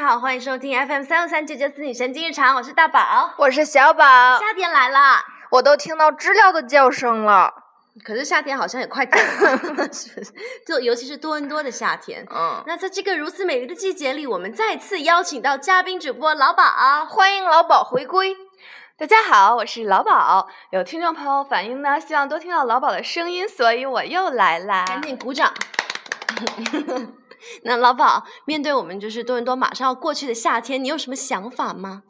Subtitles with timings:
[0.00, 3.34] 家好，欢迎收听 FM 三六三九九四女神今日常，我是大宝。
[3.36, 4.02] 我是小宝，
[4.38, 7.52] 夏天来了，我都听到知了的叫声了。
[8.02, 9.86] 可是夏天好像也快到了？
[10.66, 12.26] 就尤其是多伦多的夏天。
[12.30, 16.64] 嗯，那在这个如此美丽的季节里，我们再次邀请到嘉宾主播老宝。
[17.06, 18.34] 欢迎老宝回归。
[18.96, 20.48] 大家好，我是老宝。
[20.70, 24.86] 有听众朋友反映呢，希望多听到老宝的声音，所以我又来啦。
[24.86, 25.52] 赶紧鼓掌。
[27.62, 32.02] 那老宝，面对我们就是多伦多马上要过去的夏天，你有什么想法吗？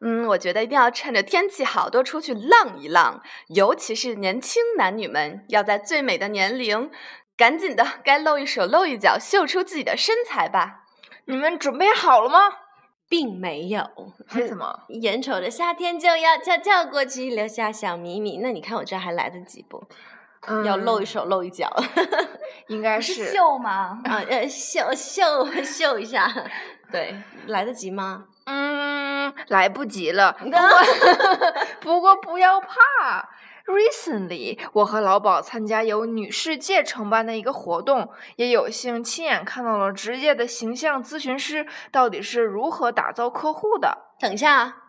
[0.00, 6.90] 嗯，我觉得一定要趁着天气好，多出去浪一浪，尤其是年轻男女们，要在最美的年龄，
[7.36, 10.84] 赶紧的该露一手露一脚，秀出自己的身材吧。
[11.26, 12.38] 你们准备好了吗？
[13.08, 13.86] 并没有，
[14.34, 14.84] 为什么？
[14.88, 18.38] 眼瞅着夏天就要悄悄过去，留下小秘密。
[18.38, 19.84] 那你看我这还来得及不？
[20.48, 21.70] 嗯要露一手露一脚，
[22.68, 23.32] 应该是是。
[23.32, 24.00] 秀吗？
[24.04, 26.28] 啊呃秀秀 秀一下，
[26.90, 27.14] 对，
[27.46, 28.24] 来得及吗？
[28.44, 30.32] 嗯，来不及了。
[30.42, 30.60] 不过，
[31.80, 33.28] 不过不要怕。
[33.64, 43.98] Recently，我和老宝参加由女世界承办的一个活动，也有幸亲眼看到了职业的形象咨询师到底是如何打造客户的。
[44.18, 44.81] 等一下，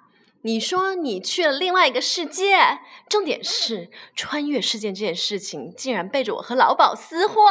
[0.46, 7.44] 你说你去了另外一个世界，重点是穿越事件这件事情，竟然背着我和老鸨厮混。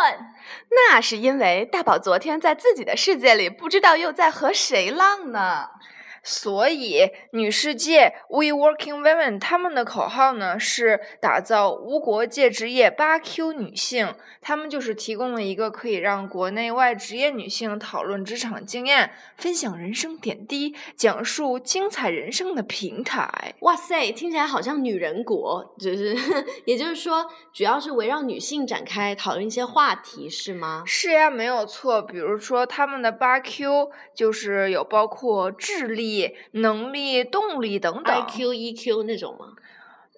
[0.70, 5.70] 那是因为大宝昨天在自己的世界里，不知道又在和谁浪呢。
[6.22, 23.54] 所以，女世界 We Working Women 他们的口号呢是打造无国界职业八 Q 女性，他们就是提供了一个可以让国内外职业女性讨论职场经验、分享人生点滴、讲述精彩人生的平台。
[23.60, 26.16] 哇塞，听起来好像女人国，就是
[26.64, 30.84] 也就是说，主要是围绕女性展开讨论一些话题，是吗？
[30.86, 32.00] 是呀，没有错。
[32.00, 36.11] 比如说，他们的八 Q 就是有包括智力、
[36.52, 38.14] 能力、动力等等。
[38.14, 39.46] I Q E Q 那种吗？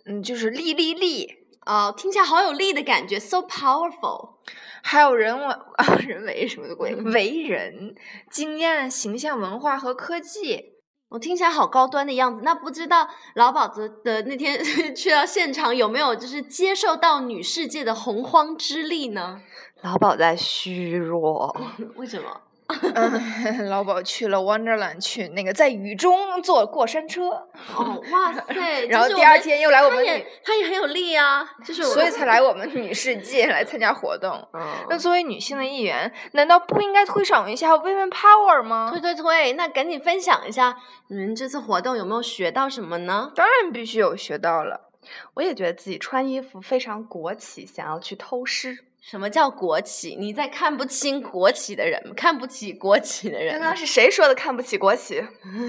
[0.06, 1.28] 嗯，就是力力力。
[1.66, 4.34] 哦，听起来好有力的感觉，so powerful。
[4.82, 6.94] 还有人文 啊，人为什么的鬼？
[6.94, 7.94] 为人、
[8.30, 10.72] 经验、形象、文化和科技。
[11.08, 14.62] 我听起来好高端的样子，那不知道老鸨子的那天
[14.94, 19.40] 去到现场有没有就是接受到女世界的洪荒之力呢？
[19.82, 21.56] 老鸨在虚弱，
[21.96, 22.28] 为什么？
[22.66, 27.28] 嗯，老宝去了 Wonderland，去那个在雨中坐过山车，
[27.76, 28.86] 哦，哇 塞！
[28.86, 34.48] 然后第二天又来我们女他也，他也很有力啊，就是所以才来我们女世界来参加活动。
[34.54, 39.00] 嗯那作为女性的一员，难道不应该推广一下 Women Power 吗推？
[39.00, 40.76] 推推，那赶紧分享一下
[41.08, 43.30] 你们这次活动有没有学到什么呢？
[43.34, 44.90] 当然必须有学到了。
[45.34, 48.78] 我也觉得自己穿衣服非常国企，想要去偷师。
[49.06, 50.16] 什么叫国企？
[50.18, 52.00] 你在看不清国企的人？
[52.16, 53.52] 看不起国企的人？
[53.52, 55.22] 刚刚是谁说的看不起国企？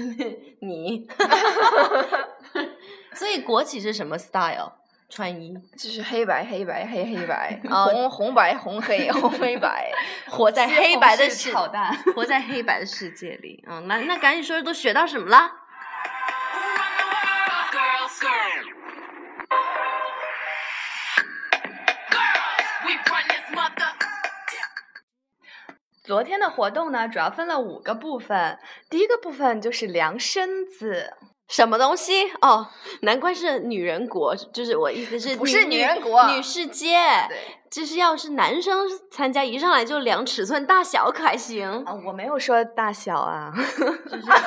[0.60, 1.06] 你
[3.14, 4.72] 所以国企是什么 style
[5.10, 5.54] 穿衣？
[5.76, 9.92] 就是黑白黑白黑黑白，哦红红白红黑红黑白。
[10.28, 13.62] 活在黑白的柿世活在黑白的世界里。
[13.68, 15.52] 嗯，那那赶紧说说都学到什么啦？
[26.06, 28.56] 昨天的活动呢，主要分了五个部分。
[28.88, 31.12] 第一个部分就是量身子，
[31.48, 32.30] 什么东西？
[32.40, 32.66] 哦，
[33.02, 36.96] 难怪是女人国，就是我意思是不是女女人国女世界。
[37.28, 37.38] 对，
[37.70, 41.68] 就是要是男生参加，一上来就量尺寸大小可还行？
[41.84, 43.52] 啊，我没有说大小啊，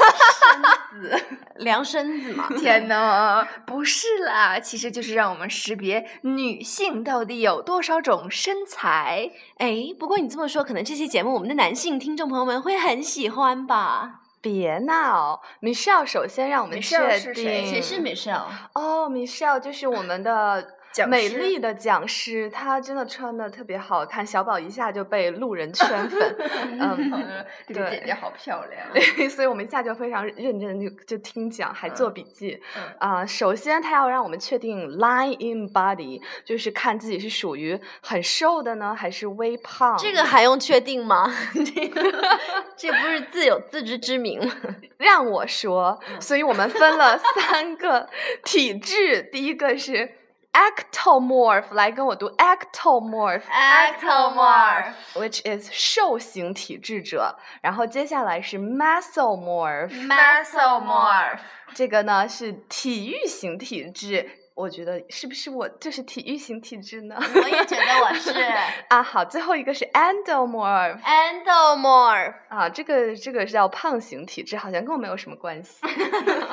[1.56, 2.50] 量身子嘛。
[2.58, 9.32] 天呐，不是啦，其实就是让我们识别女性到底有多少种身材。
[9.58, 14.22] 哎，不过你这么说，可能这期节目我们的男性听众朋友们会很喜欢吧？
[14.42, 15.42] 别闹。
[15.62, 16.98] Michelle 首先让我们确
[17.34, 18.46] 定，谁是 Michelle？
[18.74, 26.36] 哦，Michelle 就是我们的讲美丽的讲师，她真的穿的特别好看，小宝一下就被路人圈粉，
[26.80, 28.88] 嗯，这个姐姐好漂亮。
[28.94, 32.60] 对，所以我们一下就非常认真地就就听讲，还做笔记。
[32.76, 39.98] 嗯啊、首先她要让我们确定 line in body，就是看自己是属于很瘦的呢，还是微胖。
[39.98, 41.32] 这个还用确定吗？
[41.54, 42.02] 这个
[42.76, 44.54] 这不是自有自知之明吗？
[44.98, 48.10] 让我说，所以我们分了三个
[48.44, 50.19] 体质，第一个是
[50.54, 53.42] ectomorph，来跟我读 ectomorph。
[53.50, 61.40] Ectomorph which is 兽形体质者，然后接下来是 mesomorph，Mesomorph
[61.74, 64.30] 这个呢是体育型体质
[64.60, 67.16] 我觉得是不是我就是体育型体质呢？
[67.18, 68.32] 我也觉得我是
[68.90, 75.80] 啊，好，最后一个是 endomorph endomorph，啊，这个这个是叫胖型体质，好像跟我没有什么关系。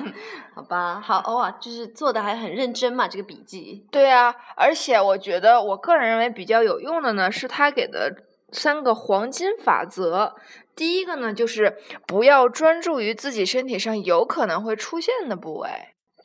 [0.54, 3.84] 好吧，好哦啊，就是做的还很认真嘛，这个笔记。
[3.90, 8.22] 对啊，而且我觉得我个人认为比较有用的呢，是他给的
[8.52, 10.36] 三个黄金法则。
[10.76, 15.70] 第一个呢，就是不要专注于自己身体上有可能会出现的部位，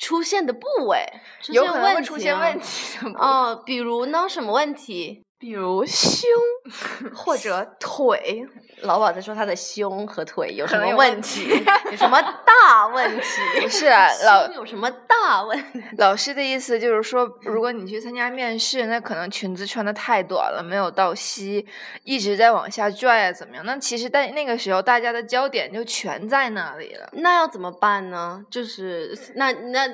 [0.01, 1.05] 出现的部位，
[1.49, 2.97] 有可能会出现问题。
[3.15, 5.23] 哦，比如呢，什么问题？
[5.41, 6.29] 比如胸
[7.15, 8.45] 或者腿，
[8.83, 11.49] 老鸨在说他的胸和腿有什么问问题？
[11.89, 13.25] 有什么大问题？
[13.59, 15.81] 不是啊老有什么大问题？
[15.97, 21.65] 老师的意思就是说，如果你去参加面试，那可能裙子穿的太短了，没有到膝，
[22.03, 23.65] 一直在往下拽啊，怎么样？
[23.65, 27.09] 那其实在那个时候，大家的焦点就全在那里了。
[27.13, 28.45] 那要怎么办呢？
[28.51, 29.87] 就是那那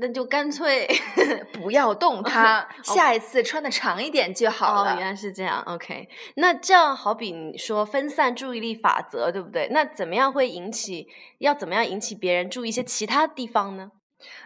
[0.00, 0.88] 那就干脆
[1.52, 4.96] 不要动它， 下一次穿的长一点就好哦，了。
[4.96, 5.60] 原来是这样。
[5.66, 9.68] OK，那这样好比你说分散注意力法则，对不对？
[9.72, 11.08] 那怎么样会引起？
[11.38, 13.90] 要怎么样引起别人注意一些其他地方呢？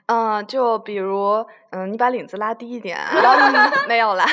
[0.04, 4.26] 嗯、就比如，嗯，你把领子拉低一点， 然后你没有啦。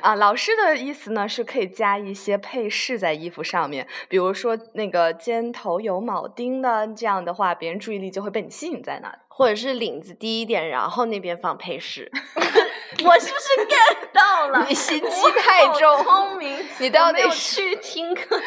[0.00, 9.18] 啊，老师的意思呢是可以加一些配饰在衣服上面，比如说那个肩头有铆钉的，这样的话，别人注意力就会被你吸引在那里。
[9.34, 12.10] 或者是领子低一点，然后那边放配饰。
[13.04, 14.64] 我是不是 get 到了？
[14.68, 18.40] 你心机太重，聪明， 你到底去听课，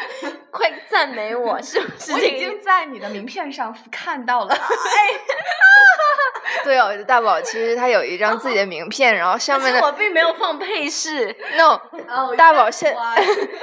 [0.52, 4.56] 快赞美我，是不是我已经在你的名片上看到了。
[6.64, 11.34] 对哦，大宝其实他有一张自己的名片，然后上面的我并没有放配饰。
[11.56, 12.88] no 哦大宝下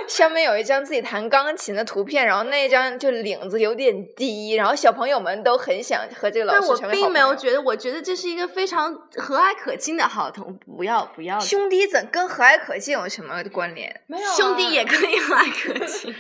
[0.08, 14.02] 下 面有一张自己弹钢琴的图片，然后那张就领子有点低，然后小朋友们都很想和这个老但我师成为好并没有觉得，我觉得这是一个非常和蔼可亲的好同，不要不要，兄弟怎跟和蔼可亲有什么关联？
[14.08, 16.16] 没有、啊兄弟也可以和蔼可亲。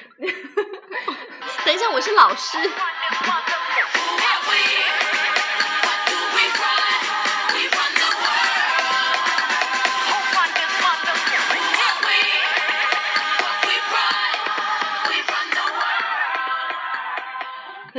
[1.65, 2.57] 等一下，我是老师。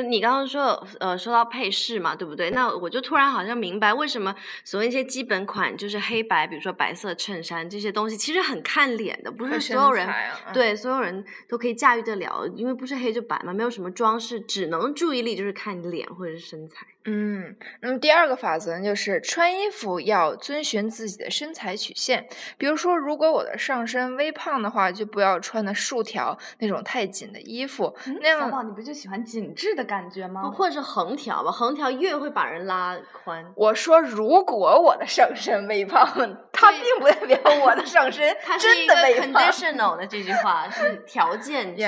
[0.02, 2.50] 你刚刚说呃说到配饰嘛，对不对？
[2.50, 10.08] 那我就突然好像明白为什么所谓一些基本款就是黑白，比如说白色衬衫这些东西，其实很看脸的，不是所有人、
[10.52, 16.86] 对所有人都可以驾驭得了，因为不是黑就白嘛，没有什么装饰，只能注意力就是看脸或者是身材。
[17.06, 22.26] 嗯，那么第二个法则呢，就是穿衣服要遵循自己的身材曲线。
[22.56, 30.42] 比如说，如果我的上身微胖的话，就不要穿的竖条那种太紧的衣服，那样小宝，你不就喜欢紧致的感觉吗？
[30.54, 33.44] 或者是横条吧，横条越会把人拉宽。
[33.54, 36.06] 我说，如果我的上身微胖，
[36.52, 39.42] 它并不代表我的上身 它是一个真的微胖。
[39.42, 41.84] conditional 的这句话是条件句。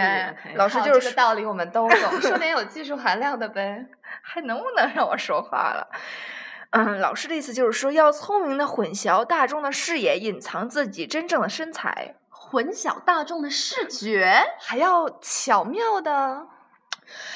[0.55, 3.87] 老师就是这个道理，我们都懂， 说点有技术含量的呗。
[4.23, 5.89] 还能不能让我说话了？
[6.71, 12.15] 嗯，老师的意思就是说，要聪明的混淆大众的视野，隐藏自己真正的身材。
[12.29, 14.33] 混淆大众的视觉。
[14.59, 16.47] 还要巧妙的，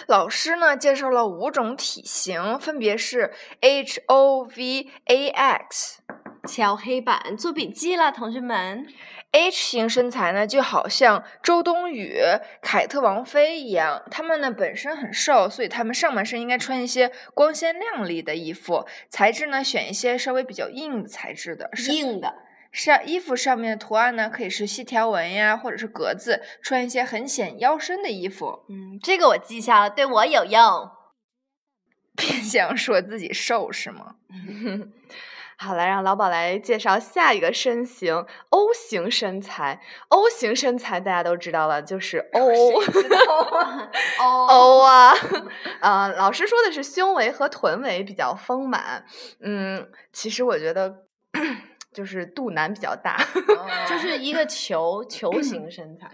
[0.06, 6.02] 老师呢介绍了五种体型，分别是 H O V A X。
[6.48, 8.86] 敲黑板做笔记啦，同学们。
[9.32, 12.18] H 型身材呢，就好像周冬雨、
[12.60, 22.34] 凯特王妃一样，她们呢本身很瘦，所以她们上半身应该穿一些光鲜亮丽的衣服，材质呢选一些稍微比较硬的材质的，是硬的，
[22.72, 30.90] 上衣服上面的图案呢可以是细条纹呀，或者是格子，穿一些很显腰身的衣服，嗯，这个我记下了，对我有用。
[32.16, 34.16] 变相说自己瘦是吗？
[35.56, 38.14] 好，来让老宝来介绍下一个身形
[38.48, 39.80] O 型身材。
[40.08, 42.80] O 型身材大家都知道了，就是 O，O
[44.48, 45.12] O 啊，
[45.82, 49.04] 呃，老师说的是胸围和臀围比较丰满。
[49.40, 51.04] 嗯，其实我觉得
[51.92, 53.18] 就是肚腩比较大，
[53.88, 56.08] 就是一个球球形身材，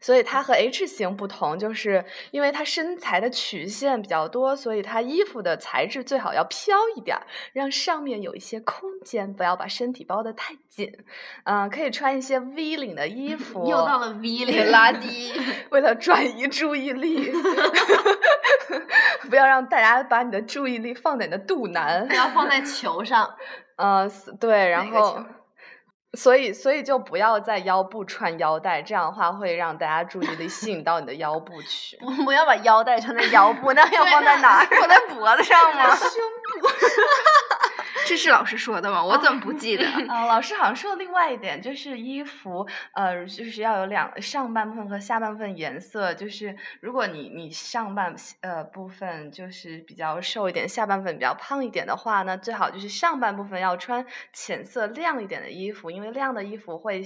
[0.00, 10.92] 所以它和 H 型不同，就是因为它身材的曲线比较多，所以它衣服的材质最好要飘一点儿，让上面有一些空间，不要把身体包得太紧。
[11.44, 15.32] 嗯、可以穿一些 V 领的衣服，又到了 V 领拉低。
[15.70, 17.32] 为了转移注意力，
[19.30, 22.06] 不要让大家把你的注意力放在你的肚腩。
[22.06, 23.34] 不要放在球上。
[23.76, 25.24] 呃，对，然后。
[26.16, 31.98] 所以，所以就不要在腰部穿腰带，这样的话会让大家注意力吸引到你的腰部去。
[32.00, 34.66] 我们要把腰带穿在腰部，那要放在哪儿？
[34.78, 35.90] 放在脖子上吗？
[35.98, 36.08] 胸
[36.60, 36.68] 部。
[38.06, 39.02] 这是老师说的吗？
[39.04, 39.86] 我怎么不记得？
[40.08, 46.12] 啊、 老师好像说的另外一点就是衣服，呃，就是要有两上半部分和下半部分颜色。
[46.14, 57.02] 就是如果你你上半呃部分就是比较瘦一点，下半部分比较胖一点的话呢，最好就是上半部分要穿浅色亮一点的衣服，因为亮的衣服会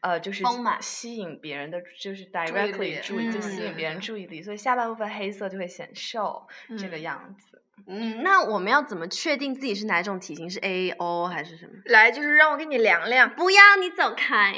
[0.00, 6.46] 呃就是丰满吸引别人的就是 directly 注意，就嗯吸引别人注意力，所以下半部分黑色就会显瘦、
[6.78, 7.51] 这个嗯样子。
[7.88, 10.48] 嗯，那我们要怎么确定自己是哪种体型？
[10.48, 11.72] 是 A O 还是什么？
[11.86, 13.28] 来，就是让我给你量量。
[13.30, 14.54] 不要，你走开。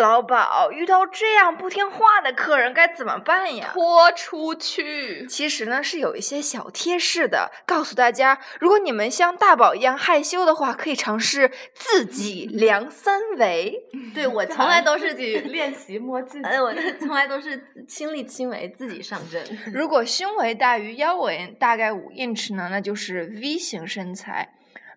[0.00, 3.70] 老鸨，遇到这样不听话的客人该怎么办呀？
[3.72, 5.26] 拖出去。
[5.26, 13.84] 其实呢是有一些小贴士的，告诉大家，如果你们像大宝一样害羞的话，可以尝试自己量三围。
[14.14, 16.44] 对我 从来都是自己练习摸自己。
[16.44, 19.44] 呃，我从来都是亲力亲为，自己上阵。
[19.72, 24.48] 如果胸围大于腰围大概五英尺呢，那就是 V 型身材；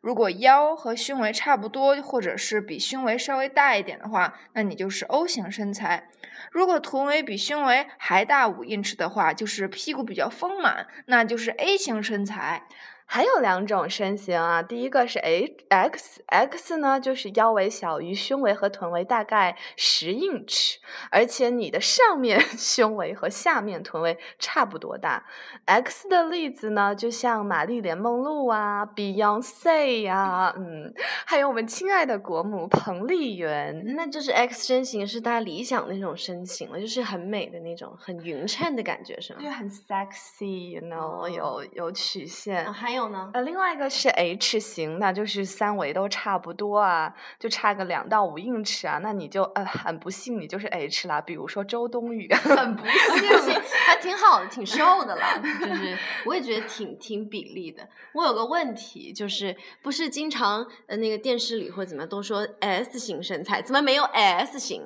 [0.04, 6.04] 如果腰和胸围差不多，或者是比胸围稍微大一点的话，那你就是 O 型身材；
[6.52, 12.64] 如果臀围比胸围还大五英尺的话，就是屁股比较丰满，那就是 A 型身材。
[13.14, 20.80] 还有两种身形啊，第一个是 H X X 呢，就是腰围小于胸围和臀围大概十英尺，
[21.12, 25.28] 而且你的上面 胸围和下面臀围差不多大。
[25.66, 30.92] X 的例子呢，就像玛丽莲梦露啊、Beyonce 呀、嗯，
[31.28, 33.94] 还有我们亲爱的国母彭丽媛。
[33.96, 39.52] 那就是 X 身形是大家理想的那种身形了，就是很美的那种，很匀称的感觉，是吗就？
[39.52, 42.66] 很 sexy，you know，、哦有有曲线。
[42.66, 43.30] 啊，还有呢？
[43.34, 51.22] 呃，另外一个是 H 型，那就是三围都差不多啊，就差个两到五英尺啊，那你就呃很不幸你就是 H 啦。
[51.22, 53.62] 比如说周冬雨，很不幸。
[53.86, 57.88] 还挺好的，挺瘦的啦， 就是我也觉得挺挺比例的。
[58.14, 64.82] 我有个问题，就是不是经常呃那个电视里或怎么都说 S 型身材，怎么没有 S 型？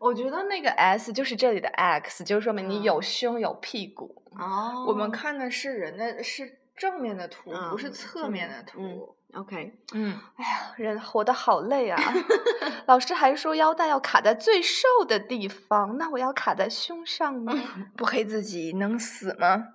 [0.00, 4.22] 我觉得那个 S 就是这里的 X，就是说明你嗯有胸有屁股。
[4.38, 8.80] 哦我们看的是人的是正面的图，不是嗯侧面面的图。
[8.80, 12.00] 嗯 OK，嗯，哎呀，人活得好累啊！
[12.88, 17.52] 老师还说腰带要卡在最瘦的地方，那我要卡在胸上吗？
[17.94, 19.66] 不黑自己能死吗？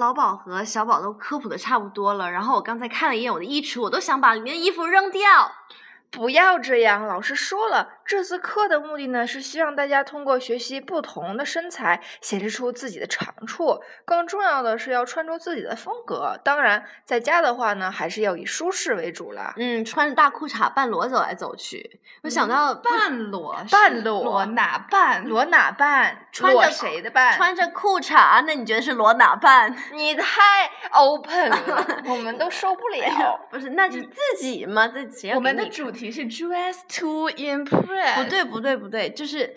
[0.00, 5.52] 老宝和小宝都科普的差不多了，然后我刚才看了一眼我的衣橱，我都想把里面的衣服扔掉。
[6.10, 13.80] 不要这样，老师说了，这次课的目的呢是希望大家通过学习不同的身材，显示出自己的长处。
[14.04, 16.36] 更重要的是要穿出自己的风格。
[16.42, 19.54] 当然，在家的话呢，还是要以舒适为主啦。
[19.56, 25.24] 嗯，穿着大裤衩半裸走来走去，我想到不半裸，半裸裸哪半？
[25.24, 26.26] 裸哪半？
[26.32, 27.32] 穿着谁的半？
[27.36, 29.72] 穿着裤衩，那你觉得是裸哪半？
[29.94, 33.40] 你太 open 了，我们都受不 了。
[33.48, 37.99] 不是，那就自己嘛，自己我们的主题是 dress to impress。
[38.16, 39.52] 不对，不对，不对，就是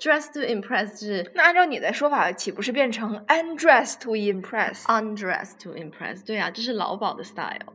[0.00, 6.24] dress to impress 是那按照你的说法，岂不是变成 undress to impress？undress to impress。
[6.24, 7.74] 对啊，这是老鸨的 style。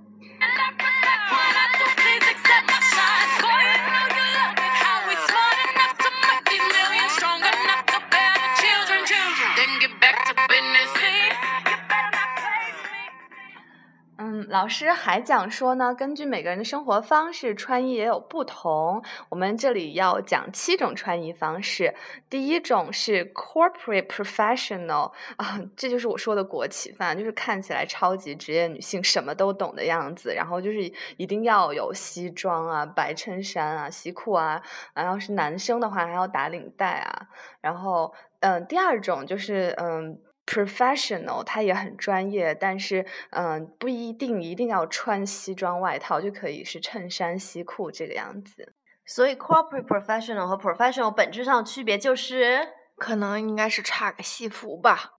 [14.48, 19.04] 老师还讲说呢，根据每个人的生活方式，穿衣也有不同。
[19.30, 21.96] 我们这里要讲七种穿衣方式。
[22.30, 30.34] 第一种是 corporate professional 啊，这就是我说的国企范，就是看起来超级职业女性，什么都懂的样子。
[30.34, 30.80] 然后就是
[31.18, 34.62] 一定要有西装啊、白衬衫啊、西裤啊，
[34.94, 37.28] 然后是男生的话还要打领带啊。
[37.62, 40.20] 然后，嗯，第二种就是嗯。
[40.56, 48.74] professional，他也很专业，但是嗯，不一定一定要穿西装外套，就可以是衬衫、西裤这个样子。
[49.06, 55.15] 所以 corporate professional 和 professional 本质上的区别就是，可能应该是差个西服吧。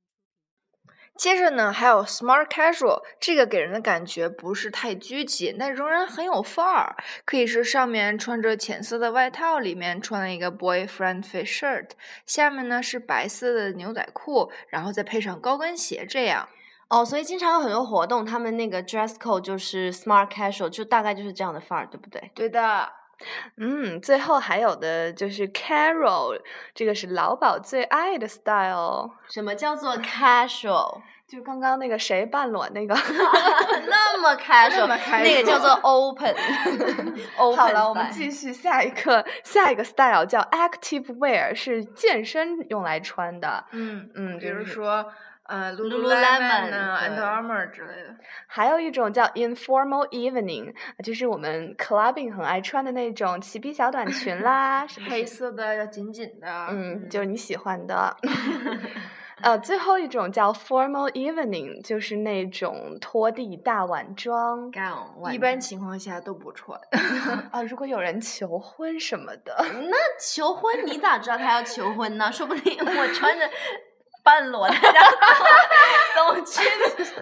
[1.17, 6.95] 接着呢，还有 smart casual，这个给人的感觉不是太拘谨，但仍然很有范儿。
[7.25, 11.91] 可以是上面穿着浅色的外套，里面穿了一个 boyfriend fit shirt，
[12.27, 16.49] 下面呢是白色的牛仔裤，然后再配上高跟鞋，这样。
[16.89, 22.31] 哦，所以经常有很多活动，他们那个 dress code 就是 smart casual，就大概就是这样的范儿，对不对？
[22.35, 22.89] 对的，
[23.57, 26.39] 嗯，最后还有的就是 Carol，
[26.75, 29.11] 这个是老鸨最爱的 style。
[29.29, 31.01] 什么叫做 casual？
[31.27, 32.95] 就刚刚那个谁半裸那个，
[33.89, 36.33] 那么 casual，么那个叫做 open。
[37.37, 43.65] open 好了，我们继续下一个下一个 style 叫 active wear，是健身用来穿的。
[43.73, 45.05] 嗯嗯，比就是如说
[45.49, 48.17] 呃 Lululemon，啊对，Under Armour 之类的。
[48.47, 50.75] 还有一种叫 informal evening，
[51.05, 55.25] 就是我们 clubbing 很爱穿的那种齐臂小短裙啦， 黑？
[55.27, 58.17] 色的要紧紧的，嗯，就是你喜欢的。
[59.43, 66.81] 呃，最后一种叫 formal evening，就是那种拖地大晚装 gown，一般情况下都不穿。
[67.53, 67.63] 啊。
[67.63, 69.55] 如果有人求婚什么的，
[69.91, 72.33] 那求婚你咋知道他要求婚呢？
[72.33, 73.45] 说不定我穿着
[74.27, 75.01] 半裸，大家
[76.17, 76.69] 走去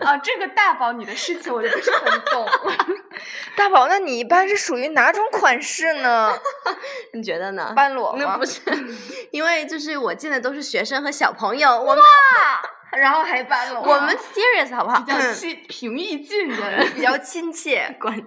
[0.00, 2.48] 啊，这个大宝你的事情我就不是很懂。
[3.54, 6.32] 大宝，那你一般是属于哪种款式呢？
[7.12, 7.74] 你觉得呢？
[7.76, 8.46] 半裸吗那不？
[8.46, 8.60] 是，
[9.30, 12.02] 因为就是我见的都是学生和小朋友，我们
[12.92, 13.82] 然后还半裸？
[13.82, 15.00] 我们 serious 好不好？
[15.02, 16.90] 比较亲平易近人。
[16.94, 18.18] 比较亲切，管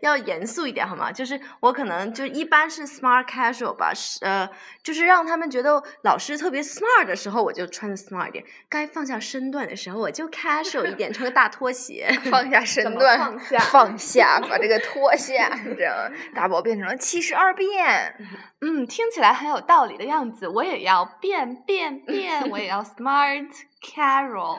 [0.00, 1.10] 要严肃一点好吗？
[1.12, 4.48] 就是我可能就一般是 smart casual 吧，是呃，
[4.82, 12.08] 就是让他们觉得老师特别 smart 的时候，我就穿的 smart 一点；该放下身段的时候，我就 casual 一点，穿个大拖鞋。
[12.30, 15.94] 放下身段，放下放下，把这个脱下，这样
[16.34, 18.14] 大宝变成了七十二变。
[18.60, 20.48] 嗯，听起来很有道理的样子。
[20.48, 23.46] 我也要变变变，我也要 smart
[23.82, 24.58] Carol。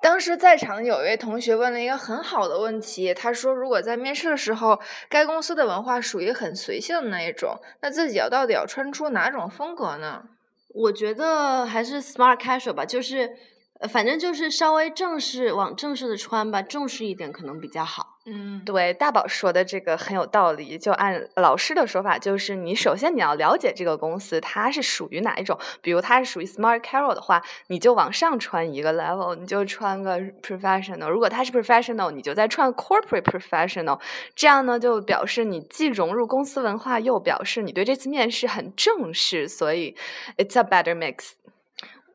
[0.00, 10.24] 当时在场有一位同学问了一个很好的问题，他说：“如果在面试的时候，该公司的文化属于很随性的那一种，那自己要到底要穿出哪种风格呢
[10.68, 13.36] 我觉得还是 smart casual 吧，就是
[13.78, 20.76] 呃反正就是稍微正式往正式的穿吧，正式一点可能比较好。？”嗯，对，大宝说的这个很有道理。
[20.76, 25.56] 就按老师的说法，就是你首先你要了解这个公司它是属于哪一种。
[25.80, 31.08] 比如它是属于 smart Carol 的话，你就往上穿一个 level，你就穿个 professional。
[31.08, 34.00] 如果它是 professional，你就再穿 corporate professional。
[34.34, 39.46] 这样呢，就表示你既融入公司文化，又表示你对这次面试很正式。
[39.46, 39.94] 所以
[40.36, 41.34] ，it's a better mix。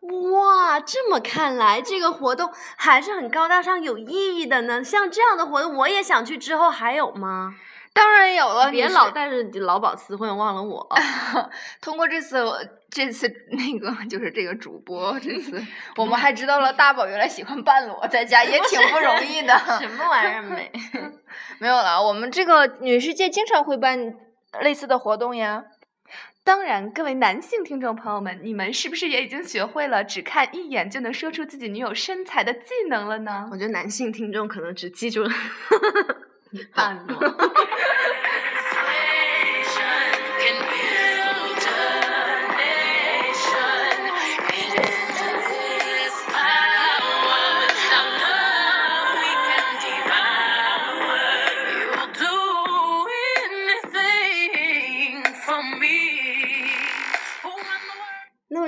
[0.01, 4.83] 哇，这么看来，这个活动还是很高大上、有意义的呢。
[4.83, 6.37] 像这样的活动，我也想去。
[6.37, 7.55] 之后还有吗？
[7.93, 10.87] 当然有了，别老带着劳保私混，忘了我。
[11.81, 12.41] 通过这次
[12.89, 15.61] 这次 那个就是这个主播这次，
[15.97, 19.53] 我们还知道了大宝原来喜欢半裸，在家也挺不容易的。
[19.79, 20.71] 什么玩意儿没？
[21.59, 24.15] 没有了，我们这个女世界经常会办
[24.61, 25.65] 类似的活动呀。
[26.43, 33.55] 当然，各位男性听众朋友们，你们是不是也已经学会了只看一眼就能说出自己女友身材的技能了呢我？
[33.55, 35.29] 觉得男性听众可能只记住了
[36.73, 37.15] 半裸。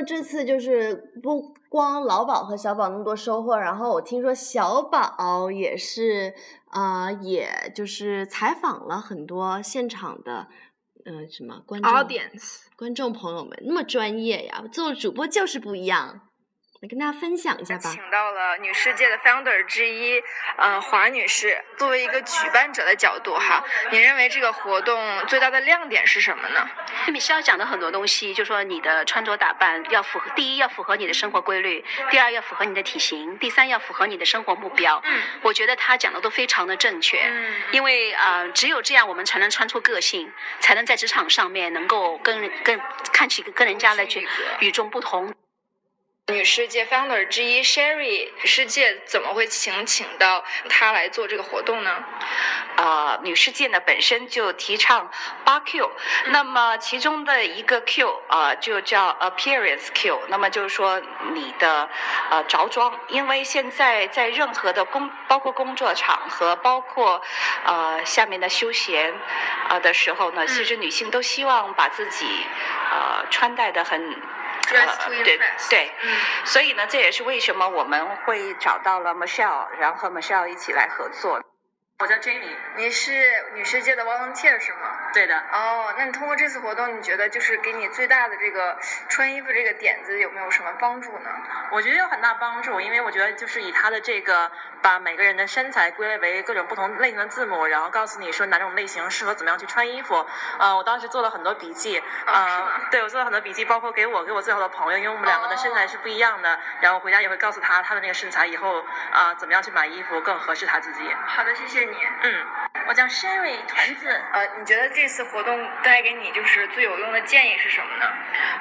[0.03, 6.33] 这次就是不光老鸨和小宝那么多收获，然后我听说小宝也是
[6.67, 10.47] 啊、呃也就是采访了很多现场的。
[11.05, 16.21] 嗯、什么观众 Audience，观众朋友们那么专业呀，做主播就是不一样，
[16.83, 17.89] 来跟大家分享一下吧。
[17.89, 20.21] 请到了女世界的 founder 之一，
[20.57, 21.63] 呃，华女士。
[21.77, 26.69] 作为一个举办者的角度哈，你认为这个活动最大的亮点是什么呢？
[27.07, 35.01] 米歇尔讲的很多东西，就说你的穿着打扮要符合，第一要符合你的生活规律，第二要符合你的体型，第三要符合你的生活目标。
[35.05, 37.17] 嗯我觉得他讲的都非常的正确。
[37.25, 42.77] 嗯因为呃，只有这样，我们才能穿出个性，才能在职场上面能够跟跟
[43.13, 44.27] 看起跟人家来去
[44.59, 45.33] 与众不同。
[46.31, 52.01] 女世界 founder 之一 Sherry 世界怎么会请请到她来做这个活动呢？
[52.77, 55.11] 呃，女世界呢本身就提倡
[55.43, 55.91] 八 Q，、
[56.27, 61.01] 那么其中的一个 Q 呃就叫 appearance Q，那么就是说
[61.33, 61.89] 你的
[62.29, 67.21] 呃着装，因为现在在任何的工，包括工作场合，包括
[67.65, 69.13] 呃下面的休闲
[69.67, 72.25] 呃的时候呢，其实女性都希望把自己
[72.91, 74.15] 呃穿戴的很。
[75.23, 75.37] 对
[75.69, 75.91] 对。
[76.45, 81.41] 所以呢这也是为什么我们会找到了 michelle 然后 michelle 一起来合作。
[81.99, 83.13] 我叫 Jamie，你是
[83.53, 84.79] 女世界的 volunteer 是吗？
[85.13, 85.37] 对的。
[85.53, 88.77] 哦，那你通过这次活动，你觉得就是给你最大的这个
[89.07, 91.29] 穿衣服这个点子有没有什么帮助呢？
[91.71, 94.51] 我觉得有很大帮助，因为我觉得就是以它的这个
[94.81, 100.25] 把每个人的身材归类为各种不同类型的字母，然后告诉你说哪种类型适合怎么样去穿衣服。
[100.59, 111.13] 呃，我当时做了很多笔记，哦是呃吗，对我做了很多笔记，包括给我给我最好的朋友，因为我们两个的身材是不一样的，然后回家也会告诉他他的那个身材以后啊、怎么样去买衣服更合适他自己。
[111.27, 111.95] 好的，谢谢你。
[112.21, 112.45] 嗯，
[112.87, 114.09] 我叫 Sherry 团子。
[114.33, 118.11] 呃，你觉得这次活动带给你就是最有用的建议是什么呢？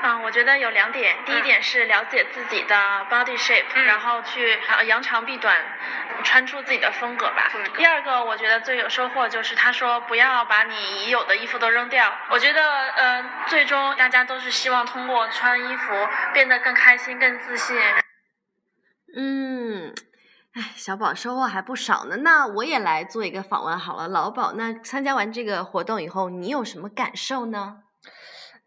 [0.02, 5.56] 嗯，我觉得有两点，第一点是了解自己的 body shape，、嗯然后去呃扬长避短，
[6.24, 7.50] 穿出自己的风格吧。
[7.76, 12.12] 第二个，我觉得最有收获就是他说不要把你已有的衣服都扔掉。
[12.30, 12.62] 我觉得
[12.96, 17.76] 呃，最终大家都是希望通过穿衣服变得更开心、更自信。
[19.14, 19.81] 嗯，
[20.54, 22.18] 哎，小宝收获还不少呢。
[22.18, 27.78] 那我也来做一个访问好了，老宝，那参加完这个活动以后，你有什么感受呢？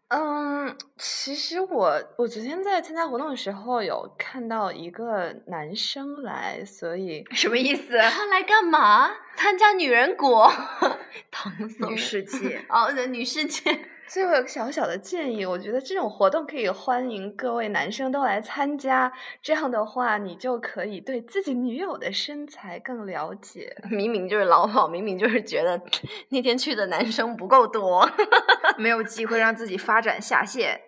[0.08, 7.98] 嗯，其实我我昨天在参加活动的时候有看到一个男生来，所以 什么意思？
[7.98, 9.10] 他来干嘛？
[9.36, 10.48] 参加女人国，
[11.30, 12.64] 唐僧女世界。
[12.70, 13.88] 哦，对，女世界。
[14.08, 23.76] 所以我有个小小的建议，我觉得这种活动可以欢迎各位男生都来参加，这样的话你就可以对自己女友的身材更了解。
[23.90, 25.80] 明明就是老鸨，明明就是觉得
[26.30, 28.08] 那天去的男生不够多。
[28.78, 30.80] 没有机会让自己发展下线。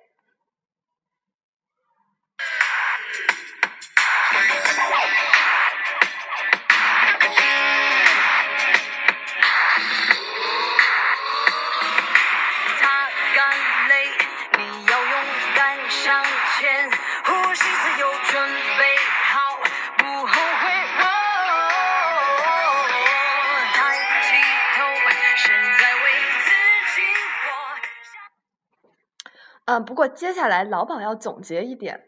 [29.78, 32.04] 嗯，不过接下来老鸨要总结一点，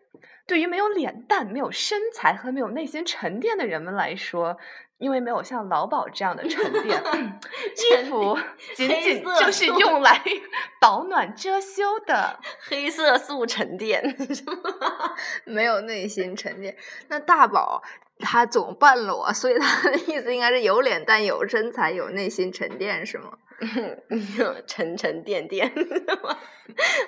[0.46, 4.56] 对于没有脸蛋、没有身材和没有内心沉淀的人们来说，
[4.98, 7.02] 因为没有像老鸨这样的沉淀，
[8.02, 8.37] 衣服
[8.76, 10.20] 仅仅就是用来
[10.80, 12.38] 保暖遮羞的。
[12.68, 14.02] 黑色素沉淀，
[15.44, 16.76] 没有内心沉淀。
[17.09, 17.83] 那大宝
[18.18, 23.38] 他总半裸，所以他的意思应该是有脸蛋、有身材、有内心沉淀，是吗？
[24.66, 25.70] 沉沉甸甸，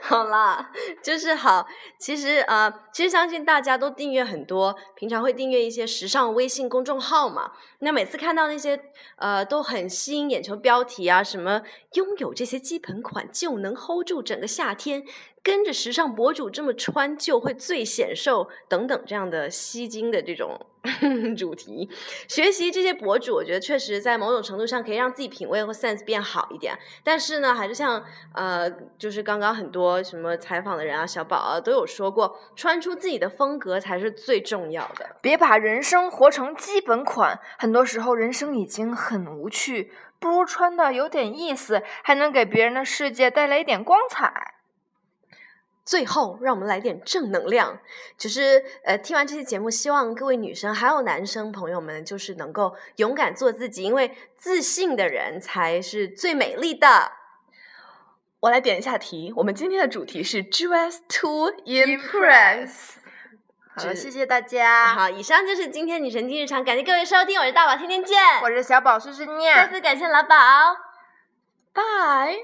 [0.02, 0.70] 好啦，
[1.02, 1.66] 就是好。
[1.98, 7.52] 其实啊，其实相信大家都订阅很多，平常会订阅一些时尚微信公众号嘛。
[7.78, 8.78] 那每次看到那些
[9.16, 11.62] 呃都很吸引眼球标题啊，什么
[11.94, 15.04] 拥有这些基本款就能 hold 住整个夏天，
[15.42, 20.66] 跟着时尚博主这么穿就会最显瘦等等这样的吸睛的这种
[21.36, 21.88] 主题，
[22.28, 26.76] 学习这些博主，我觉得确实在某种程度上可以让自己品味和 sense 变好一点。
[27.04, 35.16] 但是呢，还是像呃，就是刚刚很多什么采访的人啊，小宝啊都有说过，穿出自己的风格才是最重要的。
[35.20, 44.51] 别把人生活成基本款，很多时候人生已经很无趣，不如穿的有点意思，还能给别人的世界带来一点光彩。
[45.84, 47.80] 最后，让我们来点正能量。
[48.16, 57.12] 就是呃，听完这期节目，希望各位女生还有男生朋友们，就是能够勇敢做自己，因为自信的人才是最美丽的。
[58.40, 62.94] 我来点一下题，我们今天的主题是 dress to impress。
[63.74, 68.18] 好了，谢谢大家，好，以上就是今天女神经日常，感谢各位收听，我是大宝，天天见。
[68.42, 70.36] 我是小宝碎碎念，再次感谢老宝。
[71.72, 72.36] 拜。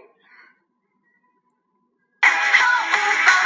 [3.08, 3.37] goodbye.